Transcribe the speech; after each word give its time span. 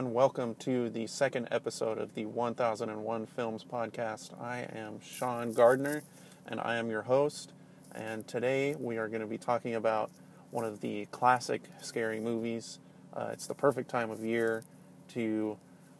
everyone. 0.00 0.14
Welcome 0.14 0.54
to 0.60 0.88
the 0.88 1.06
second 1.06 1.48
episode 1.50 1.98
of 1.98 2.14
the 2.14 2.24
1001 2.24 3.26
Films 3.26 3.66
podcast. 3.70 4.30
I 4.40 4.60
am 4.74 4.98
Sean 5.02 5.52
Gardner, 5.52 6.02
and 6.46 6.58
I 6.58 6.76
am 6.76 6.88
your 6.88 7.02
host. 7.02 7.52
And 7.94 8.26
today 8.26 8.74
we 8.80 8.96
are 8.96 9.08
going 9.08 9.20
to 9.20 9.26
be 9.26 9.36
talking 9.36 9.74
about 9.74 10.10
one 10.52 10.64
of 10.64 10.80
the 10.80 11.04
classic 11.10 11.60
scary 11.82 12.18
movies. 12.18 12.78
Uh, 13.12 13.28
it's 13.32 13.46
the 13.46 13.54
perfect 13.54 13.90
time 13.90 14.10
of 14.10 14.24
year 14.24 14.64
to 15.08 15.58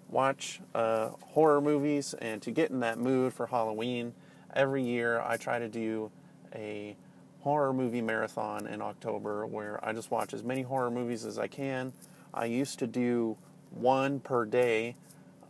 watch 0.09 0.63
uh, 0.75 1.11
horror 1.21 1.61
movies 1.61 2.15
and 2.23 2.41
to 2.41 2.51
get 2.51 2.71
in 2.71 2.81
that 2.81 2.99
mood 2.99 3.35
for 3.35 3.49
Halloween. 3.49 4.15
Every 4.55 4.83
year 4.83 5.21
I 5.21 5.37
try 5.37 5.59
to 5.59 5.69
do 5.69 6.11
a 6.55 6.97
horror 7.43 7.75
movie 7.75 8.01
marathon 8.01 8.67
in 8.67 8.81
October 8.81 9.45
where 9.45 9.79
I 9.85 9.93
just 9.93 10.11
watch 10.11 10.33
as 10.33 10.43
many 10.43 10.63
horror 10.63 10.91
movies 10.91 11.27
as 11.27 11.39
I 11.39 11.49
can. 11.49 11.93
I 12.33 12.47
used 12.47 12.79
to 12.79 12.87
do 12.87 13.37
one 13.71 14.21
per 14.21 14.45
day, 14.45 14.97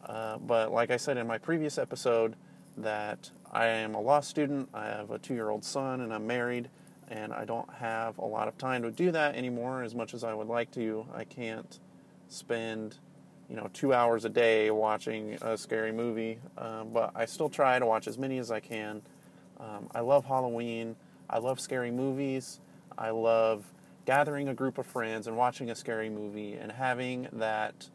uh, 0.07 0.39
but 0.39 0.73
like 0.73 0.91
I 0.91 0.97
said 0.97 1.17
in 1.17 1.27
my 1.27 1.39
previous 1.39 1.79
episode, 1.79 2.37
that 2.77 3.31
I 3.53 3.67
am 3.67 3.95
a 3.95 4.01
law 4.01 4.21
student, 4.21 4.69
I 4.73 4.87
have 4.87 5.11
a 5.11 5.19
two 5.19 5.35
year 5.35 5.51
old 5.51 5.65
son, 5.65 6.01
and 6.01 6.13
I'm 6.13 6.27
married, 6.27 6.69
and 7.09 7.33
I 7.33 7.45
don't 7.45 7.69
have 7.75 8.19
a 8.19 8.25
lot 8.25 8.49
of 8.49 8.57
time 8.59 8.83
to 8.83 8.91
do 8.91 9.11
that 9.11 9.35
anymore. 9.35 9.83
As 9.83 9.95
much 9.95 10.15
as 10.15 10.25
I 10.25 10.33
would 10.35 10.47
like 10.47 10.71
to. 10.73 11.07
I 11.15 11.25
can't 11.25 11.79
spend 12.29 12.97
you 13.49 13.57
know 13.57 13.69
two 13.73 13.93
hours 13.93 14.25
a 14.25 14.29
day 14.29 14.71
watching 14.71 15.37
a 15.43 15.59
scary 15.59 15.93
movie. 15.93 16.39
Um, 16.57 16.91
but 16.93 17.11
i 17.15 17.27
still 17.27 17.49
try 17.49 17.79
to 17.79 17.85
watch 17.85 18.07
as 18.07 18.17
many 18.17 18.39
as 18.39 18.51
i 18.51 18.61
can. 18.61 19.03
Um, 19.59 19.89
i 19.95 20.01
love 20.01 20.25
halloween. 20.25 20.97
I 21.29 21.39
love 21.39 21.61
scary 21.61 21.91
movies. 21.91 22.61
I 22.97 23.11
love 23.11 23.65
gathering 24.07 24.49
a 24.49 24.55
group 24.55 24.79
of 24.79 24.87
friends 24.87 25.27
and 25.27 25.37
watching 25.37 25.71
a 25.71 25.75
scary 25.75 26.09
movie 26.09 26.55
and 26.55 26.73
having 26.73 27.29
that 27.33 27.89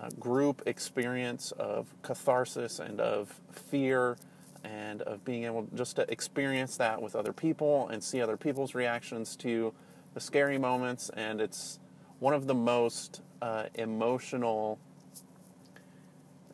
uh, 0.00 0.08
group 0.18 0.62
experience 0.66 1.52
of 1.52 1.86
catharsis 2.02 2.78
and 2.78 3.00
of 3.00 3.40
fear 3.50 4.16
and 4.64 5.02
of 5.02 5.24
being 5.24 5.44
able 5.44 5.66
just 5.74 5.96
to 5.96 6.10
experience 6.10 6.76
that 6.76 7.00
with 7.00 7.16
other 7.16 7.32
people 7.32 7.88
and 7.88 8.02
see 8.02 8.20
other 8.20 8.36
people's 8.36 8.74
reactions 8.74 9.36
to 9.36 9.72
the 10.14 10.20
scary 10.20 10.58
moments 10.58 11.10
and 11.10 11.40
it's 11.40 11.78
one 12.18 12.34
of 12.34 12.46
the 12.46 12.54
most 12.54 13.22
uh, 13.40 13.64
emotional 13.74 14.78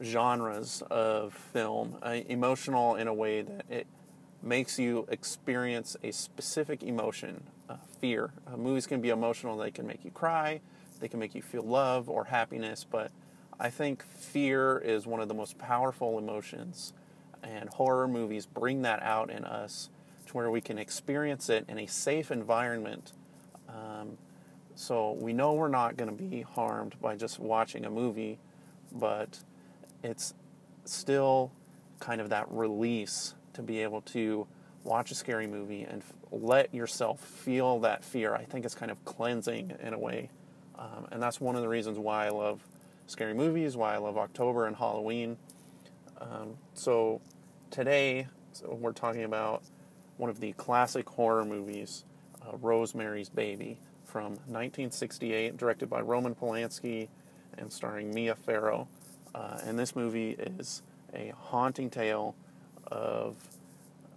genres 0.03 0.83
of 0.91 1.35
film. 1.35 1.97
Uh, 2.03 2.21
emotional 2.29 2.97
in 2.97 3.09
a 3.09 3.15
way 3.15 3.43
that 3.43 3.65
it 3.69 3.87
makes 4.43 4.79
you 4.79 5.07
experience 5.11 5.97
a 6.03 6.13
specific 6.13 6.83
emotion, 6.83 7.43
uh, 7.69 7.77
fear. 8.01 8.31
Uh, 8.47 8.57
movies 8.57 8.87
can 8.87 9.01
be 9.01 9.09
emotional, 9.09 9.57
they 9.57 9.71
can 9.71 9.87
make 9.87 10.05
you 10.05 10.11
cry, 10.11 10.61
they 11.01 11.09
can 11.09 11.19
make 11.19 11.35
you 11.35 11.43
feel 11.43 11.63
love 11.63 12.09
or 12.09 12.25
happiness, 12.25 12.87
but 12.89 13.11
I 13.59 13.71
think 13.71 14.05
fear 14.05 14.79
is 14.79 15.07
one 15.07 15.21
of 15.21 15.29
the 15.29 15.35
most 15.35 15.59
powerful 15.59 16.19
emotions, 16.19 16.93
and 17.43 17.69
horror 17.71 18.07
movies 18.07 18.45
bring 18.47 18.83
that 18.83 19.03
out 19.03 19.31
in 19.31 19.45
us 19.45 19.89
to 20.27 20.33
where 20.35 20.51
we 20.51 20.61
can 20.61 20.79
experience 20.79 21.49
it 21.49 21.65
in 21.69 21.79
a 21.79 21.87
safe 21.87 22.31
environment. 22.31 23.13
Um, 23.69 24.19
so 24.75 25.13
we 25.13 25.33
know 25.33 25.55
we're 25.55 25.69
not 25.69 25.97
going 25.97 26.15
to 26.15 26.23
be 26.23 26.43
harmed 26.43 27.01
by 27.01 27.17
just 27.17 27.39
watching 27.39 27.87
a 27.87 27.91
movie, 27.91 28.39
but 28.93 29.39
it's 30.03 30.35
still 30.85 31.51
kind 31.99 32.21
of 32.21 32.29
that 32.29 32.47
release 32.51 33.35
to 33.55 33.63
be 33.63 33.83
able 33.83 34.03
to 34.03 34.47
watch 34.85 35.11
a 35.11 35.15
scary 35.15 35.47
movie 35.47 35.83
and 35.83 36.03
f- 36.03 36.13
let 36.31 36.75
yourself 36.75 37.21
feel 37.21 37.81
that 37.81 38.05
fear. 38.05 38.35
I 38.35 38.45
think 38.45 38.67
it's 38.67 38.75
kind 38.75 38.91
of 38.91 39.03
cleansing 39.07 39.73
in 39.81 39.95
a 39.95 39.99
way. 39.99 40.29
Um, 40.79 41.09
and 41.11 41.23
that's 41.23 41.41
one 41.41 41.57
of 41.57 41.63
the 41.63 41.69
reasons 41.69 41.99
why 41.99 42.27
I 42.27 42.29
love 42.29 42.61
scary 43.07 43.35
movies, 43.35 43.77
why 43.77 43.95
I 43.95 43.99
love 43.99 44.19
October 44.19 44.67
and 44.67 44.77
Halloween. 44.77 45.37
Um, 46.21 46.57
so 46.75 47.21
today, 47.71 48.27
so 48.53 48.77
we're 48.81 48.93
talking 48.93 49.25
about 49.25 49.63
one 50.17 50.31
of 50.31 50.41
the 50.41 50.53
classic 50.53 51.09
horror 51.09 51.45
movies, 51.45 52.05
uh, 52.43 52.57
Rosemary's 52.57 53.29
Baby 53.29 53.79
from 54.05 54.31
1968, 54.47 55.57
directed 55.57 55.89
by 55.89 56.01
Roman 56.01 56.35
Polanski 56.35 57.09
and 57.59 57.73
starring 57.73 58.13
Mia 58.13 58.35
Farrow. 58.35 58.89
Uh, 59.35 59.59
and 59.65 59.79
this 59.79 59.95
movie 59.95 60.31
is 60.31 60.83
a 61.15 61.33
haunting 61.37 61.91
tale 61.91 62.35
of 62.87 63.37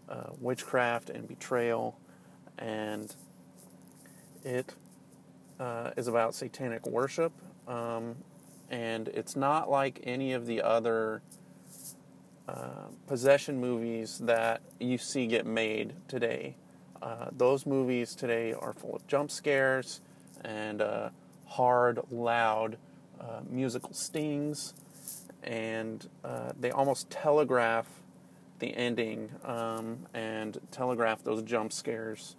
uh, 0.07 0.29
witchcraft 0.39 1.09
and 1.09 1.27
betrayal, 1.27 1.97
and 2.57 3.15
it 4.43 4.73
uh, 5.59 5.91
is 5.97 6.07
about 6.07 6.33
satanic 6.33 6.85
worship. 6.87 7.31
Um, 7.67 8.15
and 8.69 9.07
it's 9.09 9.35
not 9.35 9.69
like 9.69 9.99
any 10.03 10.33
of 10.33 10.45
the 10.45 10.61
other 10.61 11.21
uh, 12.47 12.87
possession 13.07 13.59
movies 13.59 14.19
that 14.19 14.61
you 14.79 14.97
see 14.97 15.27
get 15.27 15.45
made 15.45 15.93
today. 16.07 16.55
Uh, 17.01 17.27
those 17.31 17.65
movies 17.65 18.15
today 18.15 18.53
are 18.53 18.73
full 18.73 18.95
of 18.95 19.05
jump 19.07 19.31
scares 19.31 20.01
and 20.43 20.81
uh, 20.81 21.09
hard, 21.45 21.99
loud 22.11 22.77
uh, 23.19 23.41
musical 23.49 23.93
stings, 23.93 24.73
and 25.43 26.07
uh, 26.23 26.51
they 26.59 26.71
almost 26.71 27.09
telegraph 27.09 27.87
the 28.59 28.75
ending 28.75 29.29
um, 29.45 29.97
and 30.13 30.59
telegraph 30.71 31.23
those 31.23 31.41
jump 31.43 31.71
scares 31.71 32.35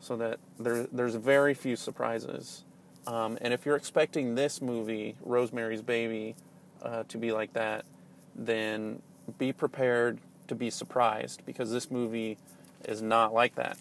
so 0.00 0.16
that 0.16 0.38
there, 0.58 0.86
there's 0.92 1.14
very 1.14 1.54
few 1.54 1.76
surprises. 1.76 2.64
Um, 3.08 3.38
and 3.40 3.54
if 3.54 3.64
you're 3.64 3.76
expecting 3.76 4.34
this 4.34 4.60
movie, 4.60 5.16
Rosemary's 5.24 5.80
Baby, 5.80 6.36
uh, 6.82 7.04
to 7.08 7.16
be 7.16 7.32
like 7.32 7.54
that, 7.54 7.86
then 8.34 9.00
be 9.38 9.50
prepared 9.50 10.18
to 10.48 10.54
be 10.54 10.68
surprised 10.68 11.40
because 11.46 11.72
this 11.72 11.90
movie 11.90 12.36
is 12.84 13.00
not 13.00 13.32
like 13.32 13.54
that. 13.54 13.78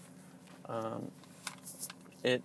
Um, 0.69 1.11
it 2.23 2.41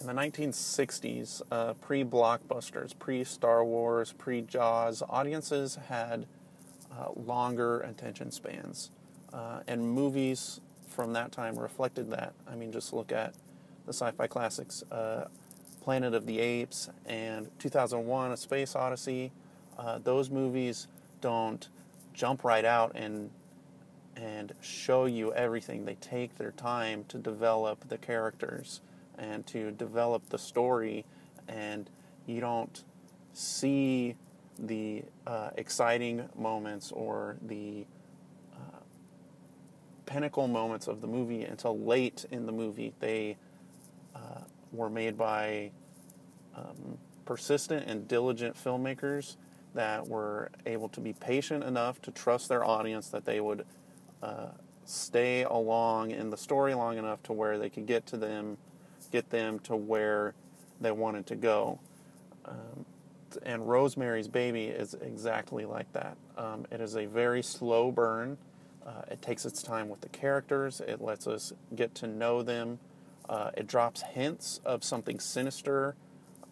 in 0.00 0.06
the 0.06 0.12
1960s, 0.14 1.42
uh, 1.50 1.74
pre 1.74 2.04
blockbusters, 2.04 2.98
pre 2.98 3.22
Star 3.22 3.64
Wars, 3.64 4.12
pre 4.12 4.40
Jaws, 4.40 5.02
audiences 5.08 5.78
had 5.88 6.26
uh, 6.96 7.08
longer 7.14 7.80
attention 7.80 8.30
spans. 8.30 8.90
Uh, 9.32 9.60
and 9.68 9.88
movies 9.88 10.60
from 10.88 11.12
that 11.12 11.32
time 11.32 11.58
reflected 11.58 12.10
that. 12.10 12.32
I 12.50 12.54
mean, 12.54 12.72
just 12.72 12.92
look 12.92 13.12
at 13.12 13.34
the 13.86 13.92
sci 13.92 14.10
fi 14.12 14.26
classics 14.26 14.82
uh, 14.90 15.26
Planet 15.82 16.14
of 16.14 16.26
the 16.26 16.40
Apes 16.40 16.88
and 17.06 17.48
2001 17.58 18.32
A 18.32 18.36
Space 18.36 18.74
Odyssey. 18.74 19.32
Uh, 19.78 19.98
those 19.98 20.30
movies 20.30 20.88
don't 21.20 21.68
jump 22.14 22.42
right 22.42 22.64
out 22.64 22.92
and 22.94 23.30
and 24.16 24.52
show 24.60 25.04
you 25.04 25.32
everything. 25.34 25.84
They 25.84 25.94
take 25.94 26.36
their 26.36 26.50
time 26.50 27.04
to 27.08 27.18
develop 27.18 27.88
the 27.88 27.96
characters 27.96 28.80
and 29.20 29.46
to 29.46 29.70
develop 29.72 30.28
the 30.30 30.38
story, 30.38 31.04
and 31.46 31.88
you 32.26 32.40
don't 32.40 32.82
see 33.32 34.16
the 34.58 35.02
uh, 35.26 35.50
exciting 35.56 36.28
moments 36.36 36.90
or 36.92 37.36
the 37.42 37.86
uh, 38.54 38.80
pinnacle 40.06 40.48
moments 40.48 40.88
of 40.88 41.00
the 41.00 41.06
movie 41.06 41.44
until 41.44 41.78
late 41.78 42.24
in 42.30 42.46
the 42.46 42.52
movie. 42.52 42.92
They 42.98 43.36
uh, 44.14 44.40
were 44.72 44.90
made 44.90 45.16
by 45.16 45.70
um, 46.56 46.98
persistent 47.24 47.86
and 47.86 48.08
diligent 48.08 48.56
filmmakers 48.56 49.36
that 49.74 50.06
were 50.08 50.50
able 50.66 50.88
to 50.88 51.00
be 51.00 51.12
patient 51.12 51.62
enough 51.62 52.02
to 52.02 52.10
trust 52.10 52.48
their 52.48 52.64
audience 52.64 53.08
that 53.08 53.24
they 53.24 53.40
would 53.40 53.64
uh, 54.22 54.48
stay 54.84 55.44
along 55.44 56.10
in 56.10 56.30
the 56.30 56.36
story 56.36 56.74
long 56.74 56.98
enough 56.98 57.22
to 57.22 57.32
where 57.32 57.56
they 57.58 57.70
could 57.70 57.86
get 57.86 58.04
to 58.06 58.16
them, 58.16 58.58
get 59.10 59.30
them 59.30 59.58
to 59.60 59.76
where 59.76 60.34
they 60.80 60.92
wanted 60.92 61.26
to 61.26 61.36
go. 61.36 61.78
Um, 62.44 62.84
and 63.44 63.68
Rosemary's 63.68 64.28
Baby 64.28 64.66
is 64.66 64.94
exactly 64.94 65.64
like 65.64 65.92
that. 65.92 66.16
Um, 66.36 66.66
it 66.70 66.80
is 66.80 66.96
a 66.96 67.06
very 67.06 67.42
slow 67.42 67.92
burn. 67.92 68.38
Uh, 68.84 69.02
it 69.10 69.22
takes 69.22 69.44
its 69.44 69.62
time 69.62 69.88
with 69.88 70.00
the 70.00 70.08
characters. 70.08 70.80
It 70.80 71.00
lets 71.00 71.26
us 71.26 71.52
get 71.74 71.94
to 71.96 72.06
know 72.06 72.42
them. 72.42 72.78
Uh, 73.28 73.50
it 73.56 73.66
drops 73.66 74.02
hints 74.02 74.60
of 74.64 74.82
something 74.82 75.20
sinister 75.20 75.94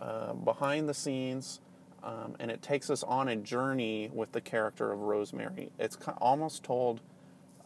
uh, 0.00 0.32
behind 0.34 0.88
the 0.88 0.94
scenes, 0.94 1.60
um, 2.05 2.37
and 2.38 2.50
it 2.50 2.62
takes 2.62 2.90
us 2.90 3.02
on 3.02 3.28
a 3.28 3.34
journey 3.34 4.10
with 4.12 4.31
the 4.31 4.40
character 4.40 4.93
of 4.93 5.00
Rosemary. 5.00 5.70
It's 5.78 5.99
almost 6.20 6.62
told 6.62 7.00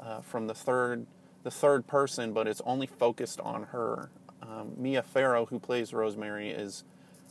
uh, 0.00 0.20
from 0.22 0.46
the 0.46 0.54
third 0.54 1.06
the 1.42 1.50
third 1.50 1.86
person, 1.88 2.32
but 2.32 2.46
it's 2.46 2.62
only 2.64 2.86
focused 2.86 3.40
on 3.40 3.64
her. 3.64 4.10
Um, 4.42 4.72
Mia 4.76 5.02
Farrow, 5.02 5.46
who 5.46 5.58
plays 5.58 5.94
Rosemary, 5.94 6.50
is 6.50 6.84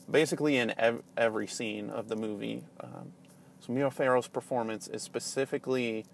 basically 0.09 0.57
in 0.57 0.73
ev- 0.77 1.03
every 1.17 1.47
scene 1.47 1.89
of 1.89 2.07
the 2.07 2.15
movie. 2.15 2.63
Um, 2.79 3.11
so 3.59 3.73
Mia 3.73 3.91
Farrow's 3.91 4.27
performance 4.27 4.87
is 4.87 5.03
specifically 5.03 6.05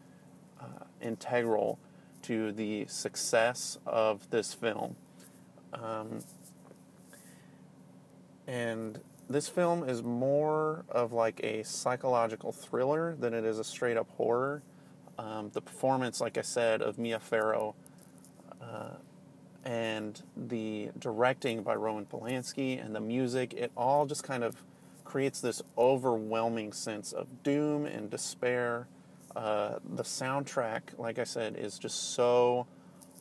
uh, 0.59 0.85
integral 1.01 1.79
to 2.23 2.51
the 2.51 2.85
success 2.87 3.77
of 3.85 4.29
this 4.31 4.53
film. 4.53 4.95
Um, 5.73 6.19
and 8.47 8.99
this 9.29 9.47
film 9.47 9.87
is 9.87 10.01
more 10.03 10.85
of 10.89 11.11
like 11.13 11.39
a 11.43 11.63
psychological 11.63 12.51
thriller 12.51 13.15
than 13.19 13.33
it 13.33 13.45
is 13.45 13.59
a 13.59 13.63
straight 13.63 13.97
up 13.97 14.09
horror. 14.17 14.63
Um, 15.19 15.49
the 15.53 15.61
performance, 15.61 16.21
like 16.21 16.37
I 16.37 16.41
said, 16.41 16.81
of 16.81 16.97
Mia 16.97 17.19
Farrow 17.19 17.75
uh, 18.61 18.95
and 19.65 20.21
the 20.35 20.89
directing 20.99 21.63
by 21.63 21.75
Roman 21.75 22.05
Polanski 22.05 22.83
and 22.83 22.95
the 22.95 22.99
music, 22.99 23.53
it 23.53 23.71
all 23.75 24.05
just 24.05 24.23
kind 24.23 24.43
of 24.43 24.55
creates 25.03 25.39
this 25.39 25.61
overwhelming 25.77 26.73
sense 26.73 27.11
of 27.13 27.43
doom 27.43 27.85
and 27.85 28.09
despair. 28.09 28.87
Uh, 29.35 29.79
the 29.95 30.03
soundtrack, 30.03 30.81
like 30.97 31.19
I 31.19 31.23
said, 31.23 31.55
is 31.57 31.77
just 31.79 32.13
so 32.13 32.67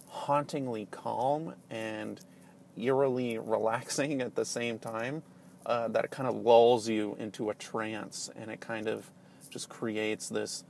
hauntingly 0.09 0.89
calm 0.91 1.55
and 1.71 2.21
eerily 2.77 3.39
relaxing 3.39 4.21
at 4.23 4.35
the 4.35 4.45
same 4.45 4.79
time 4.79 5.23
uh, 5.67 5.89
that 5.89 6.05
it 6.05 6.11
kind 6.11 6.29
of 6.29 6.37
lulls 6.37 6.89
you 6.89 7.17
into 7.19 7.51
a 7.51 7.55
trance 7.55 8.31
and 8.37 8.51
it 8.51 8.61
kind 8.61 8.89
of 8.89 9.11
just 9.51 9.69
creates 9.69 10.29
this 10.29 10.65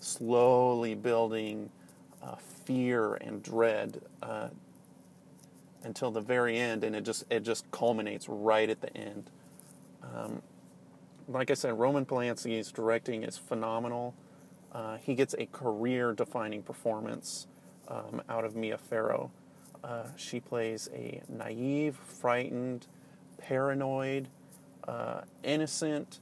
slowly 0.00 0.94
building 0.94 1.70
uh, 2.22 2.36
fear 2.64 3.14
and 3.14 3.42
dread 3.42 4.00
uh, 4.22 4.48
until 5.84 6.10
the 6.10 6.20
very 6.20 6.58
end, 6.58 6.84
and 6.84 6.94
it 6.96 7.04
just 7.04 7.24
it 7.30 7.40
just 7.40 7.70
culminates 7.70 8.28
right 8.28 8.68
at 8.68 8.80
the 8.80 8.94
end. 8.96 9.30
Um, 10.02 10.42
like 11.28 11.50
I 11.50 11.54
said, 11.54 11.78
Roman 11.78 12.06
Polanski's 12.06 12.72
directing 12.72 13.22
is 13.22 13.36
phenomenal. 13.36 14.14
Uh, 14.72 14.96
he 14.98 15.14
gets 15.14 15.34
a 15.38 15.46
career-defining 15.46 16.62
performance 16.62 17.46
um, 17.88 18.22
out 18.28 18.44
of 18.44 18.54
Mia 18.54 18.78
Farrow. 18.78 19.30
Uh, 19.82 20.04
she 20.16 20.40
plays 20.40 20.88
a 20.94 21.22
naive, 21.28 21.96
frightened, 21.96 22.86
paranoid, 23.38 24.28
uh, 24.86 25.22
innocent 25.42 26.20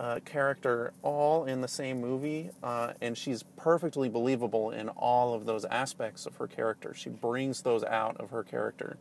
uh, 0.00 0.18
character 0.24 0.94
all 1.02 1.44
in 1.44 1.60
the 1.60 1.68
same 1.68 2.00
movie, 2.00 2.48
uh, 2.62 2.94
and 3.02 3.16
she's 3.18 3.42
perfectly 3.58 4.08
believable 4.08 4.70
in 4.70 4.88
all 4.88 5.34
of 5.34 5.44
those 5.44 5.66
aspects 5.66 6.24
of 6.24 6.34
her 6.36 6.46
character. 6.46 6.94
She 6.94 7.10
brings 7.10 7.60
those 7.60 7.84
out 7.84 8.16
of 8.18 8.30
her 8.30 8.42
character. 8.42 8.96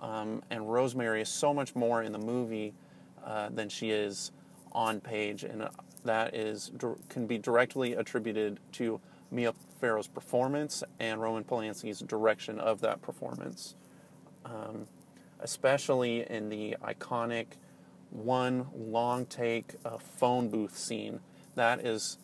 Um, 0.00 0.44
and 0.48 0.72
Rosemary 0.72 1.20
is 1.20 1.28
so 1.28 1.52
much 1.52 1.74
more 1.74 2.04
in 2.04 2.12
the 2.12 2.20
movie 2.20 2.74
uh, 3.24 3.48
than 3.48 3.68
she 3.68 3.90
is 3.90 4.30
on 4.70 5.00
page, 5.00 5.42
and 5.42 5.62
uh, 5.62 5.70
that 6.04 6.32
is 6.32 6.70
can 7.08 7.26
be 7.26 7.38
directly 7.38 7.94
attributed 7.94 8.60
to 8.72 9.00
Mia 9.32 9.52
Farrow's 9.80 10.06
performance 10.06 10.84
and 11.00 11.20
Roman 11.20 11.42
Polanski's 11.42 11.98
direction 12.00 12.60
of 12.60 12.80
that 12.82 13.02
performance, 13.02 13.74
um, 14.44 14.86
especially 15.40 16.30
in 16.30 16.48
the 16.50 16.76
iconic 16.84 17.46
one 18.10 18.66
long 18.74 19.26
take 19.26 19.74
uh, 19.84 19.98
phone 19.98 20.48
booth 20.48 20.76
scene. 20.76 21.20
That 21.54 21.84
is 21.84 22.18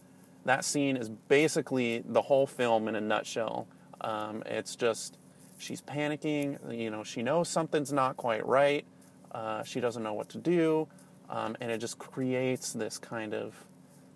that 0.44 0.64
scene 0.64 0.96
is 0.96 1.08
basically 1.08 2.02
the 2.04 2.22
whole 2.22 2.46
film 2.46 2.88
in 2.88 2.96
a 2.96 3.00
nutshell. 3.00 3.68
Um, 4.00 4.42
it's 4.46 4.74
just 4.76 5.18
she's 5.58 5.80
panicking. 5.80 6.58
You 6.76 6.90
know, 6.90 7.04
she 7.04 7.22
knows 7.22 7.48
something's 7.48 7.92
not 7.92 8.16
quite 8.16 8.46
right. 8.46 8.84
Uh, 9.30 9.62
she 9.62 9.80
doesn't 9.80 10.02
know 10.02 10.14
what 10.14 10.28
to 10.30 10.38
do, 10.38 10.88
um, 11.30 11.56
and 11.60 11.70
it 11.70 11.78
just 11.78 11.98
creates 11.98 12.72
this 12.72 12.98
kind 12.98 13.32
of 13.34 13.54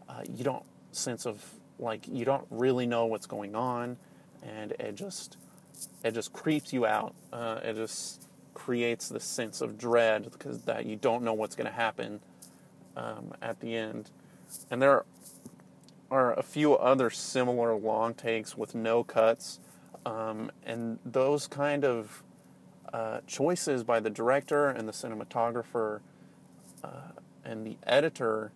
uh, 0.08 0.22
you 0.30 0.44
don't 0.44 0.64
sense 0.92 1.26
of 1.26 1.42
like 1.78 2.06
you 2.08 2.24
don't 2.24 2.46
really 2.50 2.86
know 2.86 3.06
what's 3.06 3.26
going 3.26 3.54
on, 3.54 3.96
and 4.42 4.72
it 4.72 4.94
just 4.94 5.36
it 6.04 6.12
just 6.12 6.32
creeps 6.32 6.72
you 6.72 6.86
out. 6.86 7.14
Uh, 7.32 7.60
it 7.62 7.74
just 7.74 8.25
creates 8.56 9.10
this 9.10 9.24
sense 9.24 9.60
of 9.60 9.76
dread 9.76 10.30
because 10.32 10.62
that 10.62 10.86
you 10.86 10.96
don't 10.96 11.22
know 11.22 11.34
what's 11.34 11.54
going 11.54 11.66
to 11.66 11.76
happen 11.76 12.20
um, 12.96 13.34
at 13.42 13.60
the 13.60 13.76
end. 13.76 14.10
And 14.70 14.80
there 14.80 15.04
are 16.10 16.32
a 16.32 16.42
few 16.42 16.74
other 16.74 17.10
similar 17.10 17.74
long 17.74 18.14
takes 18.14 18.56
with 18.56 18.74
no 18.74 19.04
cuts, 19.04 19.60
um, 20.06 20.50
and 20.64 20.98
those 21.04 21.46
kind 21.46 21.84
of 21.84 22.22
uh, 22.94 23.20
choices 23.26 23.84
by 23.84 24.00
the 24.00 24.08
director 24.08 24.68
and 24.68 24.88
the 24.88 24.92
cinematographer 24.92 26.00
uh, 26.82 27.12
and 27.44 27.66
the 27.66 27.76
editor 27.86 28.52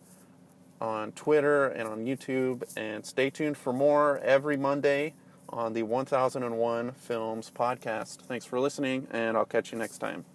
on 0.79 1.11
Twitter 1.13 1.67
and 1.67 1.87
on 1.87 2.05
YouTube. 2.05 2.63
And 2.75 3.05
stay 3.05 3.29
tuned 3.29 3.57
for 3.57 3.71
more 3.71 4.17
every 4.19 4.57
Monday 4.57 5.13
on 5.49 5.73
the 5.73 5.83
1001 5.83 6.91
Films 6.93 7.51
podcast. 7.53 8.21
Thanks 8.21 8.45
for 8.45 8.59
listening, 8.59 9.07
and 9.11 9.37
I'll 9.37 9.45
catch 9.45 9.71
you 9.71 9.77
next 9.77 9.99
time. 9.99 10.25